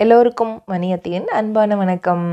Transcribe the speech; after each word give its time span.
எல்லோருக்கும் 0.00 0.62
மணியத்தியின் 0.68 1.24
அன்பான 1.24 1.76
வணக்கம். 1.76 2.24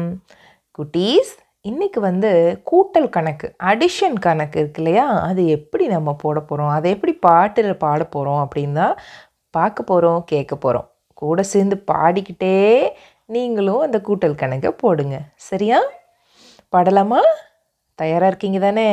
குட்டீஸ் 0.78 1.32
இன்றைக்கி 1.68 2.00
வந்து 2.00 2.62
கூட்டல் 2.72 3.10
கணக்கு 3.10 3.56
அடிஷன் 3.64 4.18
கணக்கு 4.20 4.60
இருக்கு 4.60 4.84
இல்லையா? 4.84 5.06
அது 5.22 5.48
எப்படி 5.48 5.88
நம்ம 5.88 6.14
போட 6.14 6.40
போகிறோம் 6.40 6.72
அதை 6.72 6.92
எப்படி 6.92 7.14
பாட்டில் 7.14 7.78
பாட 7.78 8.04
போகிறோம் 8.06 8.48
அப்படின்னு 8.48 8.72
தான் 8.72 8.98
பார்க்க 9.50 9.84
போகிறோம் 9.84 10.24
கேட்க 10.26 10.56
போகிறோம் 10.56 10.90
கூட 11.14 11.44
சேர்ந்து 11.44 11.84
பாடிக்கிட்டே 11.92 12.90
நீங்களும் 13.26 13.80
அந்த 13.80 14.02
கூட்டல் 14.08 14.36
கணக்கை 14.36 14.72
போடுங்க. 14.72 15.20
சரியா? 15.36 15.80
பாடலாமா? 16.70 17.22
தயாராக 18.02 18.30
இருக்கீங்க 18.32 18.60
தானே? 18.60 18.88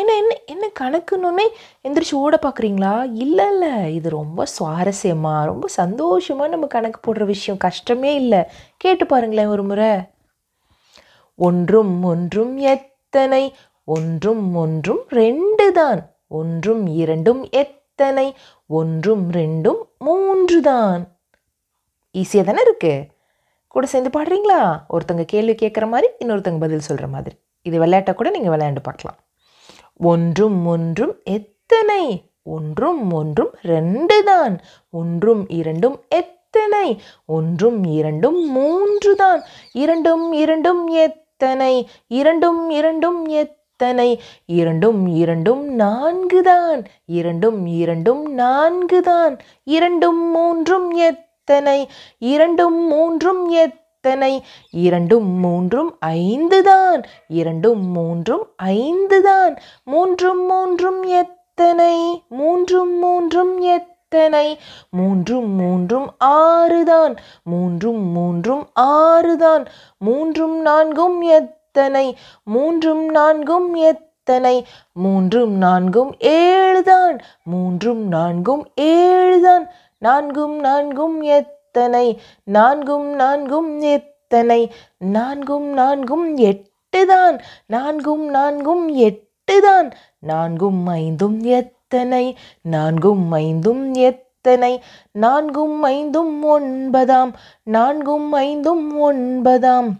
என்ன 0.00 0.14
என்ன 0.22 0.32
என்ன 0.52 0.66
கணக்குன்னொன்னே 0.80 1.46
எந்திரிச்சு 1.86 2.14
ஓட 2.24 2.36
பார்க்குறீங்களா 2.44 2.92
இல்லை 3.24 3.46
இல்லை. 3.54 3.72
இது 3.98 4.08
ரொம்ப 4.10 4.46
சுவாரஸ்யமாக 4.56 5.48
ரொம்ப 5.50 5.66
சந்தோஷமாக 5.80 6.52
நம்ம 6.54 6.68
கணக்கு 6.76 7.00
போடுற 7.06 7.26
விஷயம். 7.34 7.58
கஷ்டமே 7.66 8.12
இல்லை. 8.22 8.40
கேட்டு 8.84 9.06
பாருங்களேன் 9.06 9.52
ஒரு 9.54 9.64
முறை. 9.70 9.90
ஒன்றும் 11.38 11.92
ஒன்றும் 12.12 12.54
எத்தனை 12.74 13.42
ஒன்றும் 13.96 14.46
ஒன்றும் 14.62 15.02
ரெண்டு 15.20 15.66
தான் 15.80 16.00
ஒன்றும் 16.38 16.82
இரண்டும் 17.02 17.42
எத்தனை 17.62 18.26
ஒன்றும் 18.78 19.22
ரெண்டும் 19.38 19.78
மூன்று 20.06 20.58
தான் 20.70 21.02
ஈஸியாக 22.14 22.46
தானே 22.48 22.60
இருக்குது 22.66 23.06
கூட 23.74 23.86
சேர்ந்து 23.92 24.10
பாடுறீங்களா? 24.16 24.60
ஒருத்தங்க 24.94 25.24
கேள்வி 25.32 25.54
கேட்குற 25.62 25.86
மாதிரி 25.94 26.08
இன்னொருத்தங்க 26.22 26.60
பதில் 26.64 26.88
சொல்கிற 26.88 27.06
மாதிரி. 27.14 27.36
இது 27.66 27.76
விளையாட்டை 27.78 28.14
கூட 28.14 28.28
நீங்கள் 28.30 28.54
விளையாண்டு 28.54 28.82
பார்க்கலாம். 28.88 29.18
ஒன்றும் 30.10 30.58
ஒன்றும் 30.66 31.14
எத்தனை? 31.36 32.02
ஒன்றும் 32.56 33.00
ஒன்றும் 33.12 33.52
ரெண்டு 33.72 34.16
தான் 34.22 34.54
ஒன்றும் 34.90 35.42
இரண்டும் 35.58 35.96
எத்தனை? 36.20 36.86
ஒன்றும் 37.36 37.80
இரண்டும் 37.98 38.38
மூன்று 38.56 39.10
தான் 39.14 39.40
இரண்டும் 39.82 40.32
இரண்டும் 40.42 40.82
எத்தனை? 41.06 41.74
இரண்டும் 42.20 42.62
இரண்டும் 42.78 43.20
எத்தனை? 43.42 44.08
இரண்டும் 44.46 45.02
இரண்டும் 45.22 45.64
நான்கு 45.82 46.40
தான் 46.42 46.80
இரண்டும் 47.18 47.60
இரண்டும் 47.80 48.24
நான்கு 48.42 49.00
தான் 49.02 49.36
இரண்டும் 49.76 50.22
மூன்றும் 50.36 50.88
எத்தனை? 51.10 51.78
இரண்டும் 52.32 52.80
மூன்றும் 52.92 53.44
எத்தனை? 53.48 53.86
எத்தனை? 54.00 54.34
இரண்டும் 54.82 55.30
மூன்றும் 55.40 55.88
ஐந்து 56.08 56.58
தான் 56.62 57.00
இரண்டும் 57.38 57.82
மூன்றும் 57.94 58.44
ஐந்து 58.74 59.18
தான் 59.22 59.54
மூன்றும் 59.84 60.42
மூன்றும் 60.46 61.00
எத்தனை? 61.20 61.96
மூன்றும் 62.30 62.92
மூன்றும் 62.98 63.52
எத்தனை? 63.68 64.44
மூன்றும் 64.90 65.50
மூன்றும் 65.56 66.06
ஆறு 66.28 66.80
தான் 66.84 67.16
மூன்றும் 67.44 68.04
மூன்றும் 68.12 68.62
ஆறு 68.86 69.34
தான் 69.36 69.64
மூன்றும் 70.00 70.56
நான்கும் 70.62 71.18
எத்தனை? 71.32 72.06
மூன்றும் 72.46 73.04
நான்கும் 73.10 73.68
எத்தனை? 73.82 74.56
மூன்றும் 74.96 75.54
நான்கும் 75.58 76.14
ஏழு 76.36 76.82
தான் 76.84 77.18
மூன்றும் 77.44 78.02
நான்கும் 78.08 78.64
ஏழு 78.88 79.38
தான் 79.40 79.66
நான்கும் 80.02 80.58
நான்கும் 80.60 81.18
எத்தனை 81.30 81.56
நான்கும் 82.44 83.08
நான்கும் 83.14 83.80
எத்தனை? 83.80 84.70
நான்கும் 84.98 85.68
நான்கும் 85.72 86.36
எட்டு 86.36 87.06
தான் 87.06 87.40
நான்கும் 87.66 88.30
நான்கும் 88.30 88.88
எட்டு 88.88 89.60
தான் 89.60 89.88
நான்கும் 90.18 90.86
ஐந்தும் 90.86 91.40
எத்தனை? 91.40 92.36
நான்கும் 92.62 93.32
ஐந்தும் 93.32 93.94
எத்தனை? 93.94 94.82
நான்கும் 95.12 95.82
ஐந்தும் 95.82 96.42
ஒன்பதாம். 96.44 97.32
நான்கும் 97.62 98.32
ஐந்தும் 98.32 98.98
ஒன்பதாம். 98.98 99.90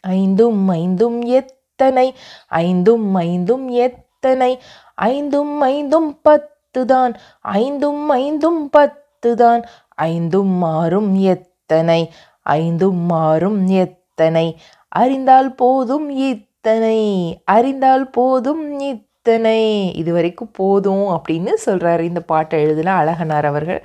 ஐந்தும் 0.00 0.68
ஐந்தும் 0.68 1.22
எத்தனை? 1.22 2.14
ஐந்தும் 2.48 3.14
ஐந்தும் 3.14 3.68
எத்தனை? 3.68 4.58
ஐந்தும் 4.94 5.60
ஐந்தும் 5.60 6.18
பத்து 6.22 6.84
தான் 6.84 7.12
ஐந்தும் 7.40 8.08
ஐந்தும் 8.08 8.70
பத்து 8.70 9.34
தான் 9.34 9.62
ஐந்தும் 9.96 10.52
மாறும் 10.56 11.14
எத்தனை? 11.14 12.12
ஐந்தும் 12.42 12.96
மாறும் 12.96 13.66
எத்தனை? 13.66 14.60
அறிந்தால் 14.88 15.54
போதும் 15.54 16.10
இத்தனை. 16.10 16.98
அறிந்தால் 17.44 18.10
போதும் 18.10 18.80
இத்தனை. 18.80 19.92
இது 19.94 20.12
வரைக்கும் 20.12 20.50
போதும் 20.50 21.06
அப்படின்னு 21.06 21.50
சொல்கிறாரு 21.66 22.00
இந்த 22.00 22.20
பாட்டை 22.20 22.62
எழுதின 22.62 23.04
அழகனார் 23.04 23.44
அவர்கள். 23.44 23.84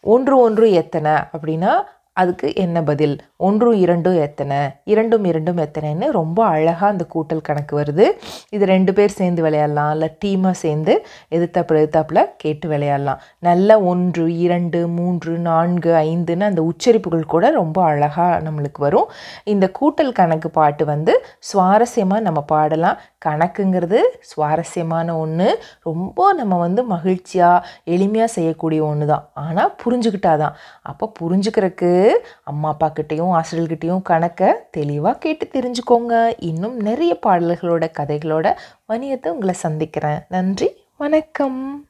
ஒன்று 0.00 0.38
ஒன்று 0.38 0.72
எத்தனை 0.72 1.12
அப்படின்னா 1.12 1.74
அதுக்கு 2.20 2.48
என்ன 2.64 2.78
பதில்? 2.82 3.14
ஒன்று 3.46 3.70
இரண்டும் 3.84 4.18
எத்தனை? 4.26 4.58
இரண்டும் 4.92 5.24
இரண்டும் 5.30 5.60
எத்தனைன்னு 5.64 6.06
ரொம்ப 6.18 6.38
அழகாக 6.44 6.90
அந்த 6.92 7.04
கூட்டல் 7.14 7.46
கணக்கு 7.48 7.74
வருது. 7.80 8.06
இது 8.50 8.64
ரெண்டு 8.72 8.92
பேர் 8.92 9.16
சேர்ந்து 9.18 9.42
விளையாடலாம் 9.42 9.92
இல்லை 9.94 10.08
டீமாக 10.24 10.56
சேர்ந்து 10.64 10.94
எதிர்த்தாப்புல 11.34 11.80
எதிர்த்தாப்புல 11.82 12.22
கேட்டு 12.36 12.68
விளையாடலாம். 12.68 13.20
நல்ல 13.48 13.78
ஒன்று 13.92 14.24
இரண்டு 14.46 14.80
மூன்று 14.98 15.34
நான்கு 15.48 15.92
ஐந்துன்னு 16.04 16.48
அந்த 16.50 16.62
உச்சரிப்புகள் 16.70 17.32
கூட 17.34 17.50
ரொம்ப 17.60 17.78
அழகாக 17.82 18.40
நம்மளுக்கு 18.48 18.82
வரும். 18.86 19.08
இந்த 19.54 19.68
கூட்டல் 19.80 20.12
கணக்கு 20.20 20.50
பாட்டு 20.58 20.84
வந்து 20.92 21.14
சுவாரஸ்யமாக 21.50 22.26
நம்ம 22.28 22.42
பாடலாம். 22.54 22.98
கணக்குங்கிறது 23.26 24.00
சுவாரஸ்யமான 24.30 25.16
ஒன்று 25.18 25.48
ரொம்ப 25.82 26.32
நம்ம 26.32 26.58
வந்து 26.58 26.84
மகிழ்ச்சியாக 26.84 27.66
எளிமையாக 27.84 28.30
செய்யக்கூடிய 28.36 28.84
ஒன்று 28.84 29.06
தான் 29.06 29.28
ஆனால் 29.34 29.74
புரிஞ்சுக்கிட்டாதான். 29.84 30.56
அப்போ 30.82 31.12
புரிஞ்சுக்கிறதுக்கு 31.20 32.10
அம்மா 32.44 32.68
அப்பா 32.68 32.92
கிட்டேயும் 32.98 33.34
ஆசிரியர்கிட்டையும் 33.40 34.02
கணக்கை 34.02 34.50
தெளிவாக 34.70 35.18
கேட்டு 35.18 35.46
தெரிஞ்சுக்கோங்க. 35.56 36.34
இன்னும் 36.38 36.76
நிறைய 36.76 37.18
பாடல்களோட 37.26 37.86
கதைகளோட 38.00 38.56
வணியத்தை 38.92 39.28
உங்களை 39.28 39.54
சந்திக்கிறேன். 39.54 40.22
நன்றி 40.28 40.70
வணக்கம். 40.96 41.87